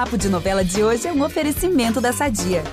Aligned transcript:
Papo 0.00 0.16
de 0.16 0.30
Novela 0.30 0.64
de 0.64 0.82
hoje 0.82 1.06
é 1.06 1.12
um 1.12 1.22
oferecimento 1.22 2.00
da 2.00 2.10
Sadia. 2.10 2.64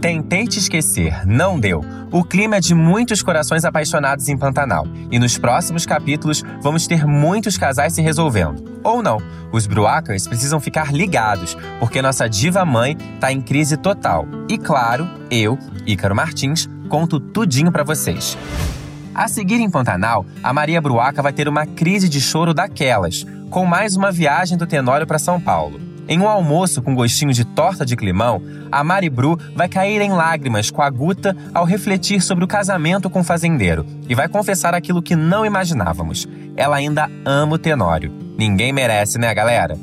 Tentei 0.00 0.46
te 0.46 0.60
esquecer, 0.60 1.26
não 1.26 1.58
deu. 1.58 1.80
O 2.12 2.22
clima 2.22 2.54
é 2.54 2.60
de 2.60 2.72
muitos 2.72 3.20
corações 3.20 3.64
apaixonados 3.64 4.28
em 4.28 4.38
Pantanal. 4.38 4.86
E 5.10 5.18
nos 5.18 5.36
próximos 5.36 5.84
capítulos 5.84 6.44
vamos 6.62 6.86
ter 6.86 7.04
muitos 7.04 7.58
casais 7.58 7.92
se 7.94 8.00
resolvendo. 8.00 8.78
Ou 8.84 9.02
não. 9.02 9.18
Os 9.50 9.66
Bruacers 9.66 10.28
precisam 10.28 10.60
ficar 10.60 10.94
ligados, 10.94 11.56
porque 11.80 12.00
nossa 12.00 12.28
diva 12.28 12.64
mãe 12.64 12.96
tá 13.18 13.32
em 13.32 13.40
crise 13.40 13.76
total. 13.76 14.24
E 14.48 14.56
claro, 14.56 15.10
eu, 15.32 15.58
Ícaro 15.84 16.14
Martins, 16.14 16.68
conto 16.88 17.18
tudinho 17.18 17.72
para 17.72 17.82
vocês. 17.82 18.38
A 19.20 19.28
seguir 19.28 19.60
em 19.60 19.68
Pantanal, 19.68 20.24
a 20.42 20.50
Maria 20.50 20.80
Bruaca 20.80 21.20
vai 21.20 21.30
ter 21.30 21.46
uma 21.46 21.66
crise 21.66 22.08
de 22.08 22.18
choro 22.18 22.54
daquelas, 22.54 23.26
com 23.50 23.66
mais 23.66 23.94
uma 23.94 24.10
viagem 24.10 24.56
do 24.56 24.66
Tenório 24.66 25.06
para 25.06 25.18
São 25.18 25.38
Paulo. 25.38 25.78
Em 26.08 26.18
um 26.18 26.26
almoço 26.26 26.80
com 26.80 26.94
gostinho 26.94 27.30
de 27.30 27.44
torta 27.44 27.84
de 27.84 27.96
climão, 27.96 28.42
a 28.72 28.82
Maribru 28.82 29.38
vai 29.54 29.68
cair 29.68 30.00
em 30.00 30.10
lágrimas 30.10 30.70
com 30.70 30.80
a 30.80 30.88
Guta 30.88 31.36
ao 31.52 31.66
refletir 31.66 32.22
sobre 32.22 32.44
o 32.44 32.48
casamento 32.48 33.10
com 33.10 33.20
o 33.20 33.22
fazendeiro 33.22 33.84
e 34.08 34.14
vai 34.14 34.26
confessar 34.26 34.74
aquilo 34.74 35.02
que 35.02 35.14
não 35.14 35.44
imaginávamos. 35.44 36.26
Ela 36.56 36.76
ainda 36.76 37.06
ama 37.22 37.56
o 37.56 37.58
Tenório. 37.58 38.10
Ninguém 38.38 38.72
merece, 38.72 39.18
né, 39.18 39.34
galera? 39.34 39.76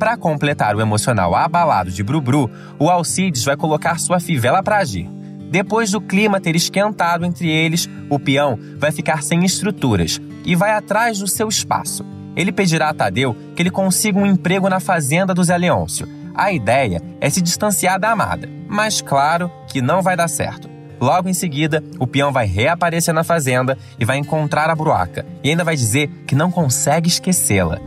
Para 0.00 0.16
completar 0.16 0.74
o 0.74 0.80
emocional 0.80 1.36
abalado 1.36 1.92
de 1.92 2.02
Brubru, 2.02 2.50
o 2.76 2.90
Alcides 2.90 3.44
vai 3.44 3.56
colocar 3.56 4.00
sua 4.00 4.18
fivela 4.18 4.64
para 4.64 4.78
agir. 4.78 5.08
Depois 5.50 5.90
do 5.90 6.00
clima 6.00 6.40
ter 6.40 6.54
esquentado 6.54 7.26
entre 7.26 7.50
eles, 7.50 7.90
o 8.08 8.20
peão 8.20 8.56
vai 8.78 8.92
ficar 8.92 9.22
sem 9.22 9.44
estruturas 9.44 10.20
e 10.44 10.54
vai 10.54 10.70
atrás 10.70 11.18
do 11.18 11.26
seu 11.26 11.48
espaço. 11.48 12.06
Ele 12.36 12.52
pedirá 12.52 12.88
a 12.88 12.94
Tadeu 12.94 13.36
que 13.56 13.60
ele 13.60 13.70
consiga 13.70 14.18
um 14.18 14.26
emprego 14.26 14.68
na 14.68 14.78
fazenda 14.78 15.34
do 15.34 15.42
Zé 15.42 15.58
Leôncio. 15.58 16.08
A 16.36 16.52
ideia 16.52 17.02
é 17.20 17.28
se 17.28 17.42
distanciar 17.42 17.98
da 17.98 18.12
amada, 18.12 18.48
mas 18.68 19.02
claro 19.02 19.50
que 19.66 19.82
não 19.82 20.00
vai 20.00 20.16
dar 20.16 20.28
certo. 20.28 20.70
Logo 21.00 21.28
em 21.28 21.34
seguida, 21.34 21.82
o 21.98 22.06
peão 22.06 22.30
vai 22.30 22.46
reaparecer 22.46 23.12
na 23.12 23.24
fazenda 23.24 23.76
e 23.98 24.04
vai 24.04 24.18
encontrar 24.18 24.70
a 24.70 24.76
bruaca, 24.76 25.26
e 25.42 25.50
ainda 25.50 25.64
vai 25.64 25.74
dizer 25.74 26.08
que 26.26 26.34
não 26.36 26.50
consegue 26.50 27.08
esquecê-la. 27.08 27.80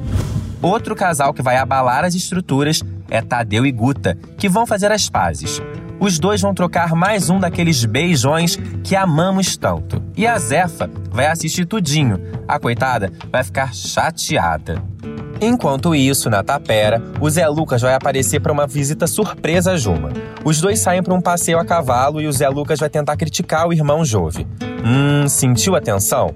Outro 0.61 0.95
casal 0.95 1.33
que 1.33 1.41
vai 1.41 1.55
abalar 1.55 2.03
as 2.03 2.15
estruturas 2.15 2.81
é 3.09 3.21
Tadeu 3.21 3.65
e 3.65 3.71
Guta, 3.71 4.17
que 4.37 4.49
vão 4.49 4.65
fazer 4.65 4.91
as 4.91 5.09
pazes. 5.09 5.61
Os 6.03 6.19
dois 6.19 6.41
vão 6.41 6.53
trocar 6.53 6.93
mais 6.93 7.29
um 7.29 7.39
daqueles 7.39 7.85
beijões 7.85 8.57
que 8.83 8.93
amamos 8.93 9.55
tanto. 9.55 10.03
E 10.17 10.27
a 10.27 10.37
Zefa 10.37 10.89
vai 11.09 11.27
assistir 11.27 11.65
tudinho. 11.65 12.19
A 12.45 12.59
coitada 12.59 13.09
vai 13.31 13.41
ficar 13.41 13.73
chateada. 13.73 14.83
Enquanto 15.39 15.95
isso, 15.95 16.29
na 16.29 16.43
tapera, 16.43 17.01
o 17.21 17.29
Zé 17.29 17.47
Lucas 17.47 17.81
vai 17.81 17.93
aparecer 17.93 18.41
para 18.41 18.51
uma 18.51 18.67
visita 18.67 19.07
surpresa 19.07 19.71
a 19.71 19.77
Juma. 19.77 20.09
Os 20.43 20.59
dois 20.59 20.79
saem 20.79 21.01
para 21.01 21.13
um 21.13 21.21
passeio 21.21 21.57
a 21.57 21.63
cavalo 21.63 22.19
e 22.19 22.27
o 22.27 22.33
Zé 22.33 22.49
Lucas 22.49 22.81
vai 22.81 22.89
tentar 22.89 23.15
criticar 23.15 23.65
o 23.65 23.71
irmão 23.71 24.03
Jove. 24.03 24.45
Hum, 24.85 25.25
sentiu 25.29 25.73
a 25.73 25.79
tensão? 25.79 26.35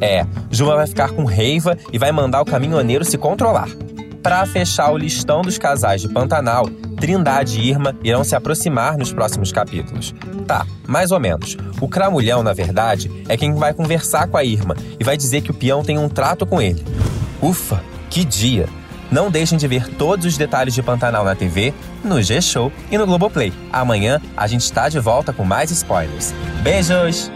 É, 0.00 0.26
Juma 0.50 0.74
vai 0.74 0.86
ficar 0.88 1.12
com 1.12 1.22
raiva 1.22 1.78
e 1.92 1.98
vai 1.98 2.10
mandar 2.10 2.42
o 2.42 2.44
caminhoneiro 2.44 3.04
se 3.04 3.16
controlar. 3.16 3.68
Para 4.26 4.44
fechar 4.44 4.90
o 4.90 4.98
listão 4.98 5.40
dos 5.40 5.56
casais 5.56 6.00
de 6.00 6.08
Pantanal, 6.08 6.68
Trindade 6.98 7.60
e 7.60 7.70
Irma 7.70 7.96
irão 8.02 8.24
se 8.24 8.34
aproximar 8.34 8.98
nos 8.98 9.12
próximos 9.12 9.52
capítulos. 9.52 10.12
Tá, 10.48 10.66
mais 10.84 11.12
ou 11.12 11.20
menos. 11.20 11.56
O 11.80 11.86
Cramulhão, 11.86 12.42
na 12.42 12.52
verdade, 12.52 13.08
é 13.28 13.36
quem 13.36 13.54
vai 13.54 13.72
conversar 13.72 14.26
com 14.26 14.36
a 14.36 14.42
Irma 14.42 14.74
e 14.98 15.04
vai 15.04 15.16
dizer 15.16 15.42
que 15.42 15.52
o 15.52 15.54
peão 15.54 15.84
tem 15.84 15.96
um 15.96 16.08
trato 16.08 16.44
com 16.44 16.60
ele. 16.60 16.84
Ufa, 17.40 17.80
que 18.10 18.24
dia! 18.24 18.68
Não 19.12 19.30
deixem 19.30 19.56
de 19.56 19.68
ver 19.68 19.86
todos 19.94 20.26
os 20.26 20.36
detalhes 20.36 20.74
de 20.74 20.82
Pantanal 20.82 21.24
na 21.24 21.36
TV, 21.36 21.72
no 22.02 22.20
G-Show 22.20 22.72
e 22.90 22.98
no 22.98 23.06
Globoplay. 23.06 23.52
Amanhã 23.72 24.20
a 24.36 24.48
gente 24.48 24.62
está 24.62 24.88
de 24.88 24.98
volta 24.98 25.32
com 25.32 25.44
mais 25.44 25.70
spoilers. 25.70 26.34
Beijos! 26.64 27.30